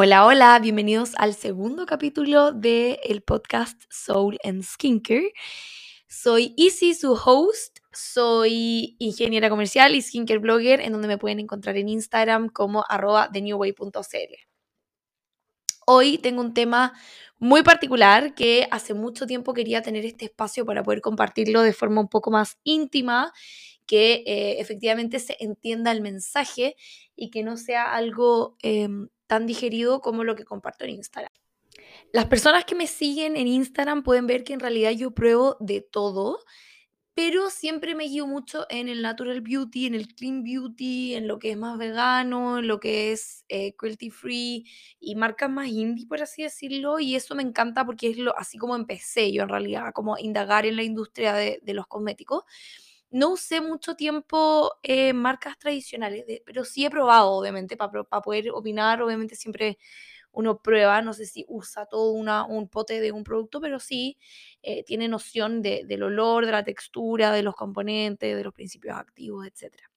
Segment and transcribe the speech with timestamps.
[0.00, 5.32] Hola, hola, bienvenidos al segundo capítulo del el podcast Soul and Skincare.
[6.06, 7.80] Soy Izzy, su host.
[7.92, 13.28] Soy ingeniera comercial y skincare blogger, en donde me pueden encontrar en Instagram como arroba
[13.32, 14.34] thenewway.cl.
[15.84, 16.92] Hoy tengo un tema
[17.38, 22.02] muy particular que hace mucho tiempo quería tener este espacio para poder compartirlo de forma
[22.02, 23.32] un poco más íntima,
[23.88, 26.76] que eh, efectivamente se entienda el mensaje
[27.16, 31.32] y que no sea algo em, tan digerido como lo que comparto en Instagram.
[32.12, 35.80] Las personas que me siguen en Instagram pueden ver que en realidad yo pruebo de
[35.80, 36.38] todo,
[37.14, 41.38] pero siempre me guío mucho en el natural beauty, en el clean beauty, en lo
[41.38, 44.66] que es más vegano, en lo que es eh, cruelty free
[45.00, 47.00] y marcas más indie, por así decirlo.
[47.00, 50.66] Y eso me encanta porque es lo, así como empecé yo en realidad, como indagar
[50.66, 52.44] en la industria de, de los cosméticos.
[53.10, 59.00] No usé mucho tiempo eh, marcas tradicionales, pero sí he probado, obviamente, para poder opinar.
[59.02, 59.78] Obviamente siempre
[60.32, 64.18] uno prueba, no sé si usa todo una, un pote de un producto, pero sí
[64.62, 68.96] eh, tiene noción de, del olor, de la textura, de los componentes, de los principios
[68.96, 69.90] activos, etc.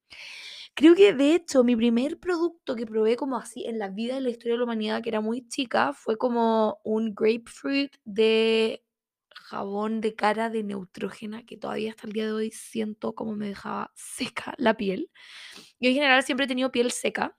[0.74, 4.22] Creo que de hecho mi primer producto que probé como así en la vida de
[4.22, 8.84] la historia de la humanidad, que era muy chica, fue como un grapefruit de
[9.52, 13.48] jabón de cara de Neutrógena que todavía hasta el día de hoy siento como me
[13.50, 15.12] dejaba seca la piel.
[15.80, 17.38] Yo en general siempre he tenido piel seca,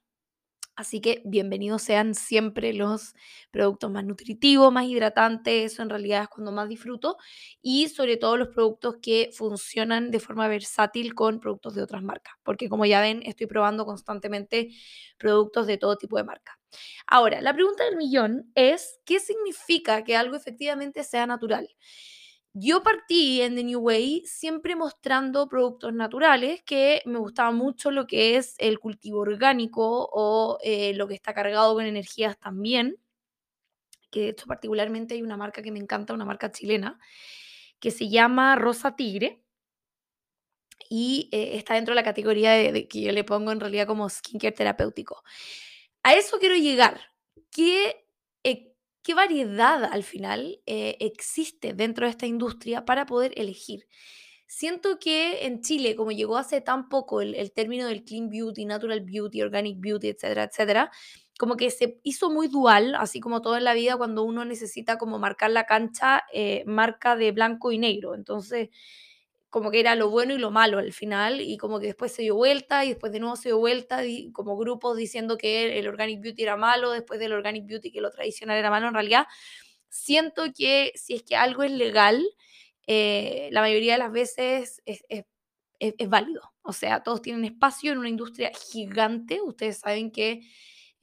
[0.76, 3.14] así que bienvenidos sean siempre los
[3.50, 7.16] productos más nutritivos, más hidratantes, eso en realidad es cuando más disfruto,
[7.60, 12.34] y sobre todo los productos que funcionan de forma versátil con productos de otras marcas,
[12.42, 14.70] porque como ya ven, estoy probando constantemente
[15.18, 16.56] productos de todo tipo de marcas.
[17.06, 21.68] Ahora, la pregunta del millón es, ¿qué significa que algo efectivamente sea natural?
[22.54, 28.06] Yo partí en The New Way siempre mostrando productos naturales, que me gustaba mucho lo
[28.06, 32.98] que es el cultivo orgánico o eh, lo que está cargado con energías también,
[34.10, 37.00] que de hecho particularmente hay una marca que me encanta, una marca chilena,
[37.80, 39.42] que se llama Rosa Tigre
[40.90, 44.10] y eh, está dentro de la categoría de, que yo le pongo en realidad como
[44.10, 45.22] skincare terapéutico.
[46.02, 47.00] A eso quiero llegar.
[47.50, 48.01] ¿Qué, eh,
[49.02, 53.86] qué variedad al final eh, existe dentro de esta industria para poder elegir?
[54.46, 59.00] Siento que en Chile, como llegó hace tan poco el, término del clean beauty, natural
[59.00, 60.90] beauty, organic beauty, etcétera, etcétera,
[61.38, 64.98] como que se hizo muy dual, así como todo en la vida, cuando uno necesita
[64.98, 68.14] como marcar la cancha, eh, marca de blanco y negro.
[68.14, 68.68] Entonces,
[69.52, 72.22] como que era lo bueno y lo malo al final, y como que después se
[72.22, 75.86] dio vuelta y después de nuevo se dio vuelta, y como grupos diciendo que el
[75.88, 79.26] organic beauty era malo, después del organic beauty que lo tradicional era malo, en realidad
[79.90, 82.24] siento que si es que algo es legal,
[82.86, 85.26] eh, la mayoría de las veces es, es,
[85.80, 86.54] es, es, válido.
[86.62, 90.40] O sea, todos tienen espacio en una industria gigante, ustedes saben que...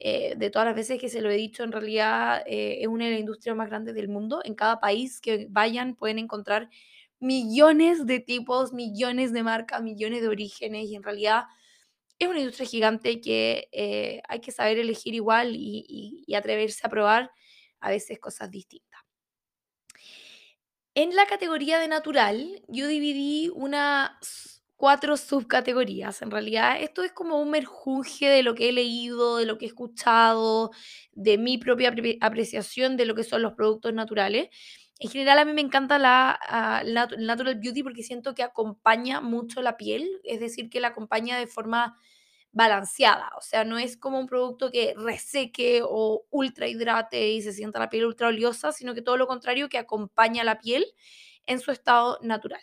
[0.02, 3.04] Eh, de todas las veces que se lo he dicho, en realidad eh, es una
[3.04, 4.40] de las industrias más grandes del mundo.
[4.44, 6.70] En cada país que vayan pueden encontrar
[7.20, 11.44] millones de tipos, millones de marcas, millones de orígenes y en realidad
[12.18, 16.90] es una industria gigante que eh, hay que saber elegir igual y, y, atreverse a
[16.90, 17.30] probar
[17.80, 19.00] a veces cosas distintas.
[20.94, 26.20] En la categoría de natural, yo dividí unas cuatro subcategorías.
[26.20, 29.66] En realidad, esto es como un merjunje de lo que he leído, de lo que
[29.66, 30.72] he escuchado,
[31.12, 34.48] de mi propia apreciación de lo que son los productos naturales.
[35.02, 36.38] En general a mí me encanta la,
[36.84, 41.38] la, natural beauty porque siento que acompaña mucho la piel, es decir, que la acompaña
[41.38, 41.96] de forma
[42.52, 47.54] balanceada, o sea, no es como un producto que reseque o ultra hidrate y se
[47.54, 50.84] sienta la piel ultra oleosa, sino que todo lo contrario, que acompaña la piel
[51.46, 52.60] en su estado natural.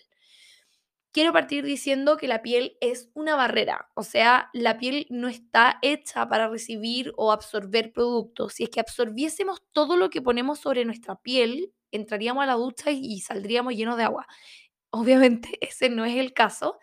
[1.17, 5.79] Quiero partir diciendo que la piel es una barrera, o sea, la piel no está
[5.81, 8.53] hecha para recibir o absorber productos.
[8.53, 12.91] Si es que absorbiésemos todo lo que ponemos sobre nuestra piel, entraríamos a la ducha
[12.91, 14.27] y saldríamos llenos de agua.
[14.91, 16.77] Obviamente ese no es el caso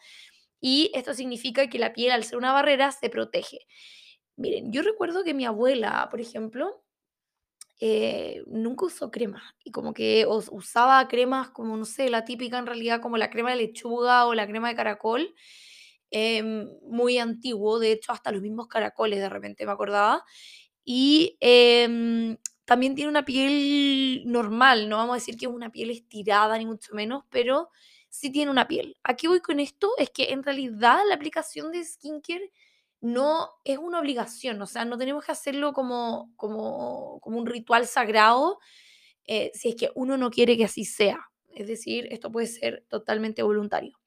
[0.60, 3.60] y esto significa que la piel al ser una barrera se protege.
[4.34, 6.83] Miren, yo recuerdo que mi abuela, por ejemplo,
[7.86, 12.64] eh, nunca usó crema y como que usaba cremas como, no sé, la típica en
[12.64, 15.34] realidad como la crema de lechuga o la crema de caracol,
[16.10, 16.42] eh,
[16.88, 20.24] muy antiguo, de hecho hasta los mismos caracoles de repente me acordaba.
[20.82, 25.90] Y eh, también tiene una piel normal, no vamos a decir que es una piel
[25.90, 27.68] estirada ni mucho menos, pero
[28.08, 28.96] sí tiene una piel.
[29.02, 32.50] Aquí voy con esto, es que en realidad la aplicación de skincare
[33.04, 37.86] no es una obligación, o sea, no tenemos que hacerlo como, como, como un ritual
[37.86, 38.60] sagrado
[39.26, 41.30] eh, si es que uno no quiere que así sea.
[41.54, 43.98] Es decir, esto puede ser totalmente voluntario.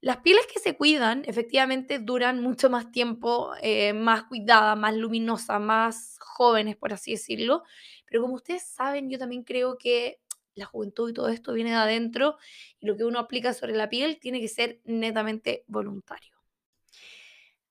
[0.00, 5.60] Las pieles que se cuidan efectivamente duran mucho más tiempo, eh, más cuidadas, más luminosas,
[5.60, 7.62] más jóvenes, por así decirlo.
[8.04, 10.18] Pero como ustedes saben, yo también creo que
[10.56, 12.36] la juventud y todo esto viene de adentro
[12.80, 16.33] y lo que uno aplica sobre la piel tiene que ser netamente voluntario.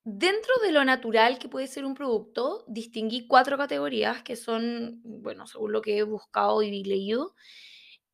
[0.06, 5.46] Dentro de lo natural que puede ser un producto, distinguí cuatro categorías que son, bueno,
[5.46, 7.34] según lo que he buscado y leído,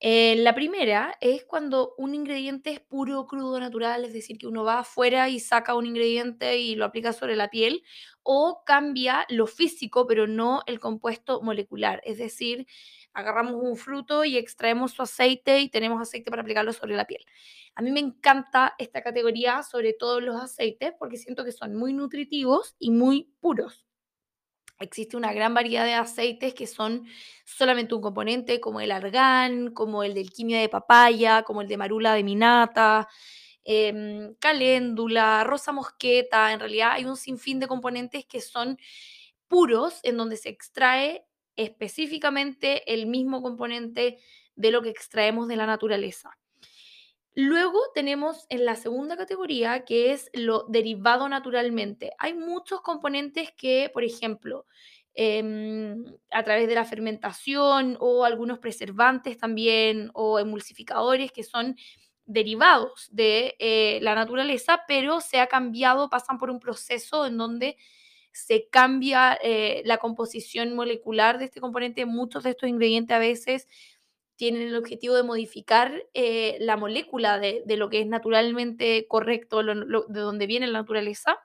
[0.01, 4.65] eh, la primera es cuando un ingrediente es puro, crudo, natural, es decir, que uno
[4.65, 7.83] va afuera y saca un ingrediente y lo aplica sobre la piel,
[8.23, 12.67] o cambia lo físico, pero no el compuesto molecular, es decir,
[13.12, 17.25] agarramos un fruto y extraemos su aceite y tenemos aceite para aplicarlo sobre la piel.
[17.75, 21.93] A mí me encanta esta categoría, sobre todo los aceites, porque siento que son muy
[21.93, 23.85] nutritivos y muy puros.
[24.79, 27.07] Existe una gran variedad de aceites que son
[27.45, 31.77] solamente un componente, como el argán, como el del quimia de papaya, como el de
[31.77, 33.07] marula de minata,
[33.65, 36.53] em, caléndula, rosa mosqueta.
[36.53, 38.79] En realidad hay un sinfín de componentes que son
[39.49, 44.19] puros, en donde se extrae específicamente el mismo componente
[44.56, 46.37] de lo que extraemos de la naturaleza.
[47.35, 52.12] Luego tenemos en la segunda categoría, que es lo derivado naturalmente.
[52.19, 54.67] Hay muchos componentes que, por ejemplo,
[55.14, 61.76] em, a través de la fermentación o algunos preservantes también o emulsificadores que son
[62.26, 67.76] derivados de eh, la naturaleza, pero se ha cambiado, pasan por un proceso en donde
[68.32, 72.06] se cambia eh, la composición molecular de este componente.
[72.06, 73.67] Muchos de estos ingredientes a veces
[74.37, 80.21] tienen el objetivo de modificar eh, la molécula de, lo que es naturalmente correcto, de
[80.21, 81.38] donde viene la naturaleza,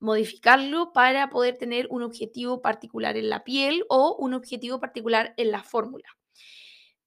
[0.00, 5.50] modificarlo para poder tener un objetivo particular en la piel o un objetivo particular en
[5.50, 6.08] la fórmula.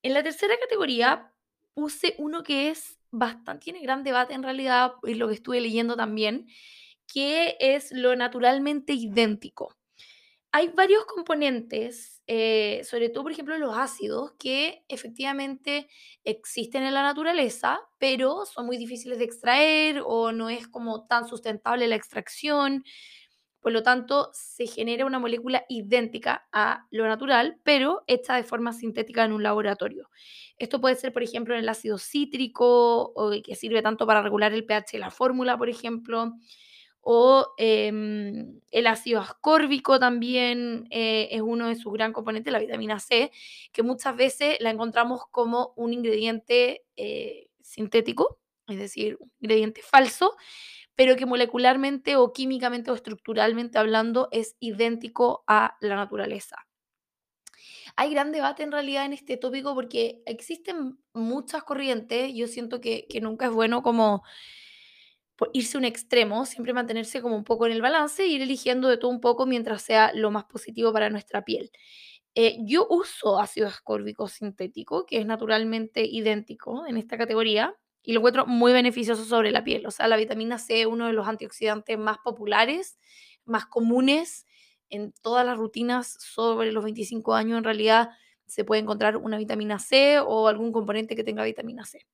[0.01, 1.31] En la tercera categoría
[1.73, 5.95] puse uno que es bastante, tiene gran debate en realidad, es lo que estuve leyendo
[5.95, 6.47] también,
[7.13, 9.75] que es lo naturalmente idéntico
[10.55, 15.87] hay varios componentes, eh, sobre todo, por ejemplo, los ácidos, que efectivamente
[16.23, 21.27] existen en la naturaleza, pero son muy difíciles de extraer o no es como tan
[21.27, 22.83] sustentable la extracción.
[23.61, 28.73] Por lo tanto, se genera una molécula idéntica a lo natural, pero hecha de forma
[28.73, 30.11] sintética en un laboratorio.
[30.59, 33.11] Esto puede ser, por ejemplo, en el ácido cítrico,
[33.43, 36.33] que sirve tanto para regular el pH de la fórmula, por ejemplo
[37.05, 42.97] o em, el ácido ascórbico también eh, es uno de sus gran componentes, la vitamina
[42.99, 43.29] C,
[43.73, 50.37] que muchas veces la encontramos como un ingrediente eh, sintético, es decir, un ingrediente falso,
[50.95, 56.65] pero que molecularmente o químicamente o estructuralmente hablando es idéntico a la naturaleza.
[57.97, 63.07] Hay gran debate en realidad en este tópico porque existen muchas corrientes, yo siento que,
[63.09, 64.23] que nunca es bueno como
[65.53, 68.87] irse a un extremo, siempre mantenerse como un poco en el balance e ir eligiendo
[68.89, 71.71] de todo un poco mientras sea lo más positivo para nuestra piel.
[72.35, 78.19] Eh, yo uso ácido ascórbico sintético, que es naturalmente idéntico en esta categoría, y lo
[78.19, 79.85] encuentro muy beneficioso sobre la piel.
[79.85, 82.97] O sea, la vitamina C es uno de los antioxidantes más populares,
[83.45, 84.45] más comunes
[84.89, 87.57] en todas las rutinas sobre los 25 años.
[87.57, 88.09] En realidad
[88.45, 92.05] se puede encontrar una vitamina C o algún componente que tenga vitamina C.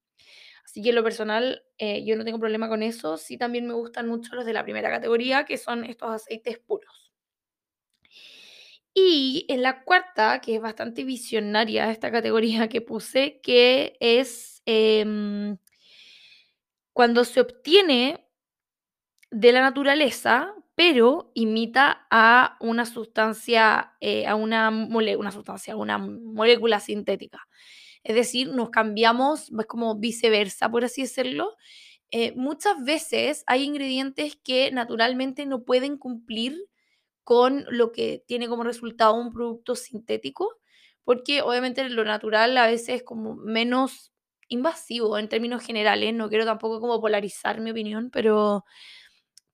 [0.69, 3.18] Así que en lo personal, eh, yo no tengo problema con eso.
[3.18, 7.12] Sí también me gustan mucho los de la primera categoría, que son estos aceites puros.
[8.93, 15.58] Y en la cuarta, que es bastante visionaria esta categoría que puse, que es em,
[16.93, 18.27] cuando se obtiene
[19.32, 26.79] de la naturaleza, pero imita a una sustancia, eh, a una, una sustancia, una molécula
[26.79, 27.48] sintética.
[28.03, 31.56] Es decir, nos cambiamos, es como viceversa, por así decirlo.
[32.12, 36.58] Eh, muchas veces hay ingredientes que naturalmente no pueden cumplir
[37.24, 40.56] con lo que tiene como resultado un producto sintético,
[41.03, 44.12] porque obviamente lo natural a veces es como menos
[44.48, 48.65] invasivo en términos generales, no quiero tampoco como polarizar mi opinión, pero,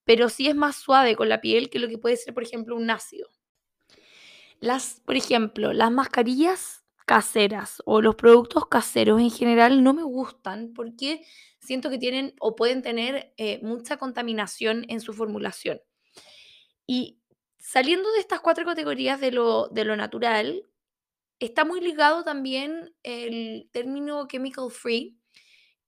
[0.05, 2.77] pero sí es más suave con la piel que lo que puede ser, por ejemplo,
[2.77, 3.27] un ácido.
[4.61, 10.73] Las, por ejemplo, las mascarillas caseras o los productos caseros en general no me gustan
[10.73, 11.21] porque
[11.59, 15.79] siento que tienen o pueden tener eh, mucha contaminación en su formulación.
[16.87, 17.19] Y
[17.57, 20.63] saliendo de estas cuatro categorías de lo, de lo natural,
[21.39, 25.17] está muy ligado también el término chemical free,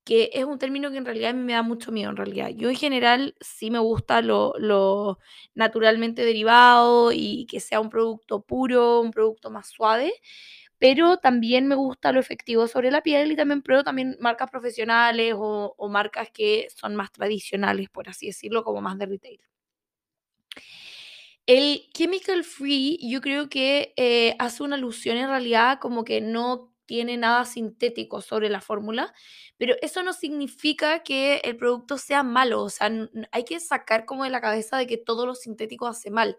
[0.04, 2.50] que es un término que en realidad a mí me da mucho miedo en realidad.
[2.56, 5.20] Yo en general sí me gusta lo, lo
[5.54, 10.14] naturalmente derivado y que sea un producto puro, un producto más suave,
[10.80, 15.34] pero también me gusta lo efectivo sobre la piel y también pruebo también marcas profesionales
[15.38, 19.42] o, marcas que son más tradicionales, por así decirlo, como más de retail.
[21.46, 26.74] El chemical free yo creo que eh, hace una alusión en realidad como que no
[26.88, 29.14] tiene nada sintético sobre la fórmula,
[29.58, 32.92] pero eso no significa que el producto sea malo, o sea,
[33.32, 36.38] hay que sacar como de la cabeza de que todo lo sintético hace mal.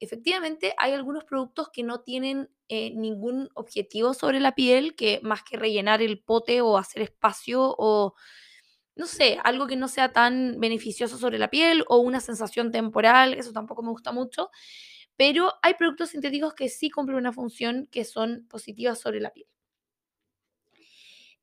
[0.00, 5.42] Efectivamente, hay algunos productos que no tienen eh, ningún objetivo sobre la piel, que más
[5.44, 8.14] que rellenar el pote o hacer espacio o
[8.96, 13.34] no sé, algo que no sea tan beneficioso sobre la piel o una sensación temporal,
[13.34, 14.50] eso tampoco me gusta mucho,
[15.16, 19.46] pero hay productos sintéticos que sí cumplen una función que son positivas sobre la piel.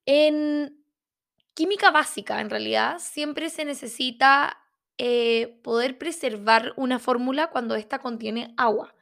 [0.10, 0.86] En
[1.54, 4.58] química básica, en realidad, siempre se necesita
[4.98, 8.96] eh, poder preservar una fórmula cuando ésta contiene agua.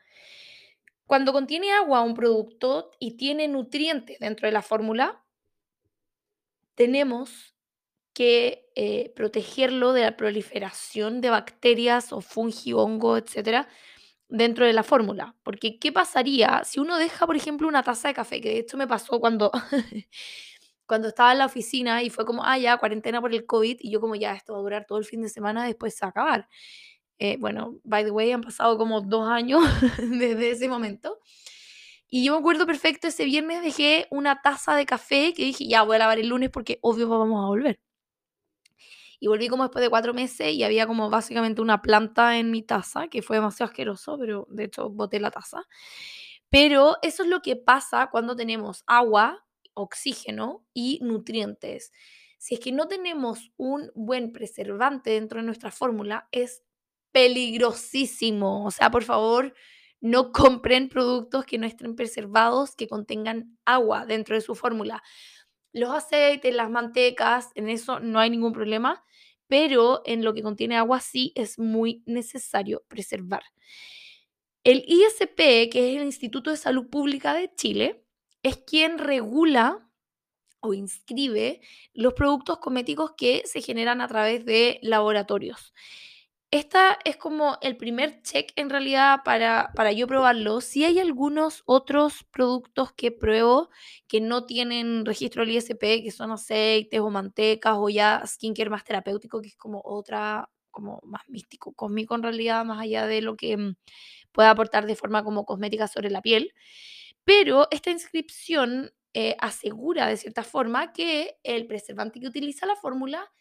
[1.06, 5.24] Cuando contiene agua un producto y tiene nutrientes dentro de la fórmula,
[6.74, 7.54] tenemos
[8.14, 13.68] que eh, protegerlo de la proliferación de bacterias o fungi, hongo, etcétera,
[14.30, 15.36] dentro de la fórmula.
[15.44, 18.42] Porque, ¿qué pasaría si uno deja, por ejemplo, una taza de café?
[18.42, 19.52] Que de hecho me pasó cuando,
[20.88, 23.92] cuando estaba en la oficina y fue como, ah, ya, cuarentena por el COVID, y
[23.92, 26.08] yo como, ya, esto va a durar todo el fin de semana, después se va
[26.08, 26.50] a acabar.
[27.20, 29.62] Eh, bueno, by the way, han pasado como dos años
[30.00, 31.20] desde ese momento.
[32.10, 35.84] Y yo me acuerdo perfecto, ese viernes dejé una taza de café que dije, ya,
[35.84, 37.80] voy a lavar el lunes porque obvio vamos a volver.
[39.20, 42.62] Y volví como después de cuatro meses y había como básicamente una planta en mi
[42.62, 45.64] taza, que fue demasiado asqueroso, pero de hecho boté la taza.
[46.50, 49.45] Pero eso es lo que pasa cuando tenemos agua,
[49.76, 51.92] oxígeno y nutrientes.
[52.40, 56.64] Si es que no tenemos un buen preservante dentro de nuestra fórmula, es
[57.12, 58.66] peligrosísimo.
[58.66, 59.54] O sea, por favor,
[60.02, 65.02] no compren productos que no estén preservados, que contengan agua dentro de su fórmula.
[65.74, 69.04] Los aceites, las mantecas, en eso no hay ningún problema,
[69.48, 73.44] pero en lo que contiene agua sí es muy necesario preservar.
[74.64, 78.05] El ISP, que es el Instituto de Salud Pública de Chile,
[78.46, 79.90] es quien regula
[80.60, 81.62] o inscribe
[81.96, 85.74] los productos cosméticos que se generan a través de laboratorios.
[86.52, 90.62] Esta es como el primer check en realidad para, para yo probarlo.
[90.62, 93.72] Si hay algunos otros productos que pruebo
[94.08, 98.84] que no tienen registro del ISP, que son aceites o mantecas o ya skincare más
[98.84, 103.36] terapéutico, que es como otra, como más místico, cósmico en realidad, más allá de lo
[103.36, 103.76] que mm,
[104.32, 106.54] pueda aportar de forma como cosmética sobre la piel.
[107.26, 113.32] Pero esta inscripción eh, asegura de cierta forma que el preservante que utiliza la fórmula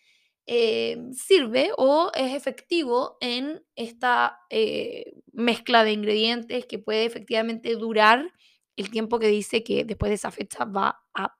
[0.47, 8.31] eh, sirve o es efectivo en esta eh, mezcla de ingredientes que puede efectivamente durar
[8.76, 11.35] el tiempo que dice que después de esa fecha va a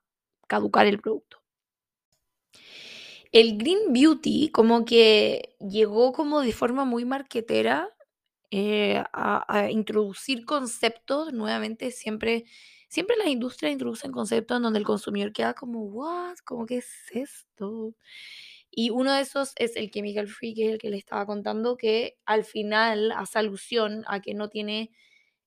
[0.47, 1.41] caducar el producto.
[3.31, 7.94] El Green Beauty como que llegó como de forma muy marquetera
[8.51, 12.45] eh, a, introducir conceptos nuevamente siempre
[12.87, 16.89] siempre las industrias introducen conceptos en donde el consumidor queda como what como qué es
[17.11, 17.95] esto
[18.71, 21.77] y uno de esos es el chemical free que es el que le estaba contando
[21.77, 24.91] que al final hace alusión a que no tiene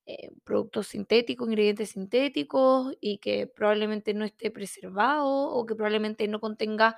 [0.06, 6.40] eh, productos sintéticos ingredientes sintéticos y que probablemente no esté preservado o que probablemente no
[6.40, 6.96] contenga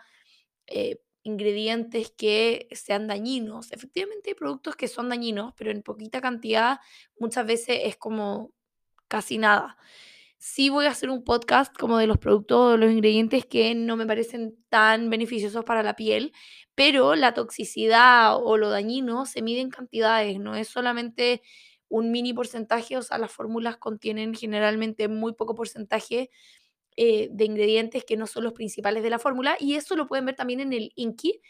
[0.68, 3.72] eh, ingredientes que sean dañinos.
[3.72, 6.80] Efectivamente hay productos que son dañinos, pero en poquita cantidad
[7.18, 8.52] muchas veces es como
[9.08, 9.76] casi nada.
[10.38, 14.06] Sí voy a hacer un podcast como de los productos, los ingredientes que no me
[14.06, 16.32] parecen tan beneficiosos para la piel,
[16.74, 21.42] pero la toxicidad o lo dañino se mide en cantidades, no es solamente
[21.88, 26.30] un mini porcentaje, o sea, las fórmulas contienen generalmente muy poco porcentaje
[27.02, 30.26] eh, de ingredientes que no son los principales de la fórmula y eso lo pueden
[30.26, 31.40] ver también en el INCI,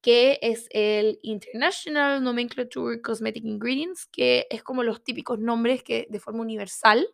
[0.00, 6.20] que es el International Nomenclature Cosmetic Ingredients, que es como los típicos nombres que de
[6.20, 7.08] forma universal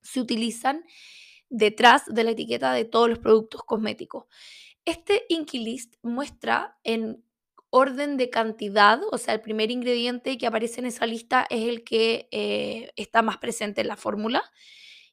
[0.00, 0.86] se utilizan
[1.50, 4.24] detrás de la etiqueta de todos los productos cosméticos.
[4.86, 7.22] Este INCI List muestra en
[7.68, 11.84] orden de cantidad, o sea, el primer ingrediente que aparece en esa lista es el
[11.84, 14.50] que eh, está más presente en la fórmula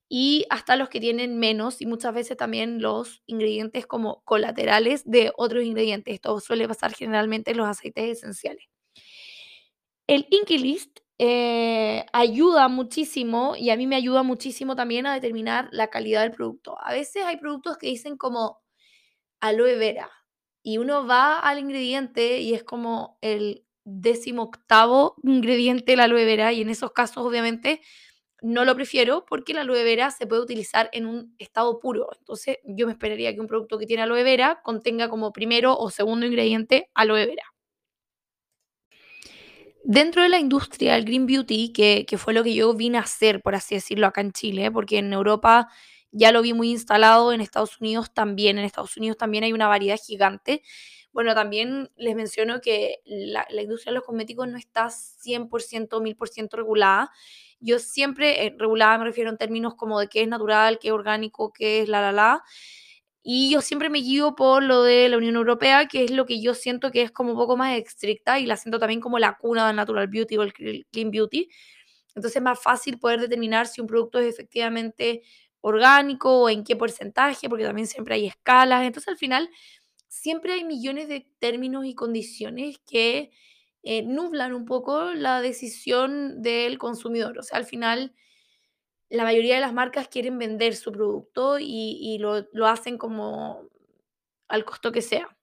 [0.09, 5.31] y hasta los que tienen menos y muchas veces también los ingredientes como colaterales de
[5.37, 6.15] otros ingredientes.
[6.15, 8.65] Esto suele pasar generalmente en los aceites esenciales.
[10.07, 15.69] El Inky List eh, ayuda muchísimo y a mí me ayuda muchísimo también a determinar
[15.71, 16.75] la calidad del producto.
[16.81, 18.59] A veces hay productos que dicen como
[19.41, 20.09] aloe vera
[20.63, 26.25] y uno va al ingrediente y es como el décimo octavo ingrediente de la aloe
[26.25, 27.81] vera y en esos casos obviamente
[28.41, 32.09] no lo prefiero porque la aloe vera se puede utilizar en un estado puro.
[32.19, 35.89] Entonces yo me esperaría que un producto que tiene aloe vera contenga como primero o
[35.89, 37.43] segundo ingrediente aloe vera.
[39.83, 43.01] Dentro de la industria del Green Beauty, que, que, fue lo que yo vine a
[43.01, 45.69] hacer, por así decirlo, acá en Chile, porque en Europa
[46.11, 49.67] ya lo vi muy instalado, en Estados Unidos también, en Estados Unidos también hay una
[49.67, 50.63] variedad gigante.
[51.11, 57.11] Bueno, también les menciono que la, industria de los cosméticos no está 100%, 1000% regulada.
[57.59, 60.93] Yo siempre, eh, regulada me refiero en términos como de qué es natural, qué es
[60.93, 62.43] orgánico, qué es la, la, la.
[63.21, 66.41] Y yo siempre me guío por lo de la Unión Europea, que es lo que
[66.41, 69.37] yo siento que es como un poco más estricta y la siento también como la
[69.37, 71.49] cuna del Natural Beauty o el Clean Beauty.
[72.15, 75.21] Entonces es más fácil poder determinar si un producto es efectivamente
[75.61, 78.83] orgánico o en qué porcentaje, porque también siempre hay escalas.
[78.83, 79.49] Entonces al final
[80.07, 83.31] siempre hay millones de términos y condiciones que
[83.83, 87.37] eh, nublan un poco la decisión del consumidor.
[87.37, 88.13] O sea, al final
[89.09, 93.69] la mayoría de las marcas quieren vender su producto y, y lo, lo, hacen como
[94.47, 95.35] al costo que sea.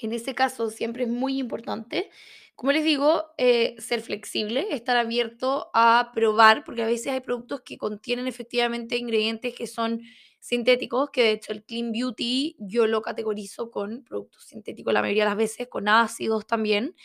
[0.00, 2.10] En ese caso siempre es muy importante,
[2.58, 7.60] como les digo, eh, ser flexible, estar abierto a probar, porque a veces hay productos
[7.60, 10.02] que contienen efectivamente ingredientes que son
[10.40, 15.22] sintéticos, que de hecho el Clean Beauty yo lo categorizo con productos sintéticos la mayoría
[15.22, 16.96] de las veces, con ácidos también,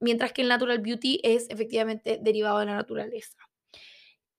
[0.00, 3.36] mientras que el Natural Beauty es efectivamente derivado de la naturaleza.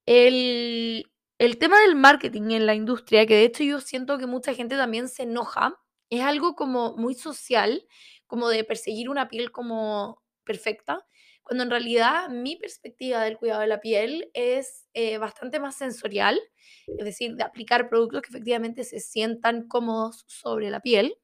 [0.08, 1.05] El,
[1.38, 4.75] el tema del marketing en la industria, que de hecho yo siento que mucha gente
[4.75, 7.85] también se enoja, es algo como muy social,
[8.27, 11.05] como de perseguir una piel como perfecta,
[11.43, 16.39] cuando en realidad mi perspectiva del cuidado de la piel es eh, bastante más sensorial,
[16.88, 21.15] es decir, de aplicar productos que efectivamente se sientan cómodos sobre la piel.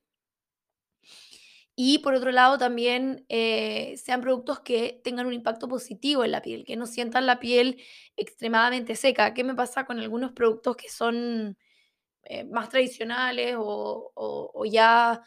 [1.75, 6.41] Y por otro lado también eh, sean productos que tengan un impacto positivo en la
[6.41, 7.81] piel, que no sientan la piel
[8.17, 9.33] extremadamente seca.
[9.33, 11.57] ¿Qué me pasa con algunos productos que son
[12.23, 15.21] eh, más tradicionales o, o, ya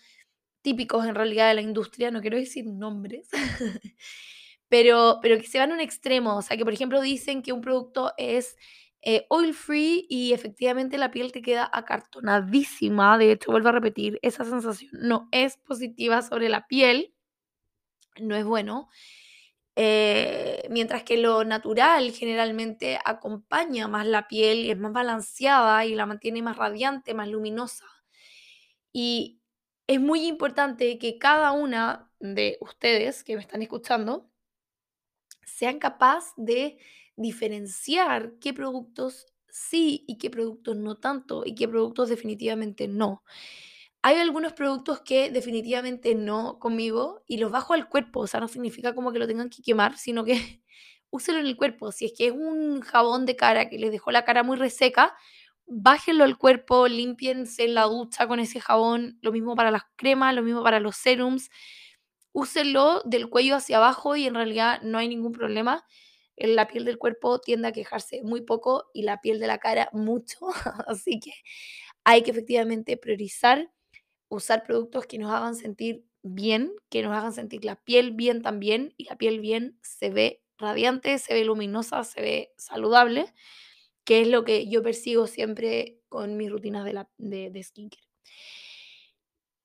[0.63, 2.11] típicos en realidad de la industria?
[2.11, 3.29] No quiero decir nombres.
[4.69, 7.53] pero, pero que se van a un extremo, o sea, que por ejemplo dicen que
[7.53, 8.57] un producto es
[9.03, 14.19] eh, oil free y efectivamente la piel te queda acartonadísima, de hecho vuelvo a repetir,
[14.23, 17.15] esa sensación no es positiva sobre la piel,
[18.21, 18.89] no es bueno.
[19.77, 26.07] Eh, mientras que lo natural generalmente acompaña más la piel, es más balanceada y la
[26.07, 27.85] mantiene más radiante, más luminosa.
[28.93, 29.41] Y
[29.87, 34.31] es muy importante que cada una de ustedes que me están escuchando
[35.45, 36.79] sean capaz de
[37.17, 43.23] diferenciar qué productos sí y qué productos no tanto y qué productos definitivamente no.
[44.07, 48.49] Hay algunos productos que definitivamente no conmigo y los bajo al cuerpo, o sea, no
[48.49, 50.35] significa como que lo tengan que quemar, sino que
[51.11, 51.91] úselo en el cuerpo.
[51.91, 55.17] Si es que es un jabón de cara que les dejó la cara muy reseca,
[55.67, 60.35] bájenlo al cuerpo, límpiense en la ducha con ese jabón, lo mismo para las cremas,
[60.35, 61.49] lo mismo para los serums
[62.33, 65.87] úsenlo del cuello hacia abajo y en realidad no hay ningún problema.
[66.37, 69.89] La piel del cuerpo tiende a quejarse muy poco y la piel de la cara
[69.93, 70.39] mucho.
[70.89, 71.33] Así que
[72.05, 73.71] hay que efectivamente priorizar,
[74.35, 78.95] usar productos que nos hagan sentir bien, que nos hagan sentir la piel bien también
[78.97, 83.33] y la piel bien se ve radiante, se ve luminosa, se ve saludable,
[84.05, 88.05] que es lo que yo persigo siempre con mis rutinas de, la, de, skincare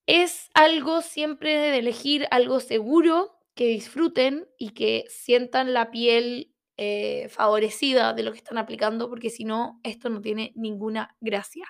[0.09, 7.27] es algo siempre de elegir algo seguro, que disfruten y que sientan la piel eh,
[7.29, 11.65] favorecida de lo que están aplicando, porque si no, esto no tiene ninguna gracia.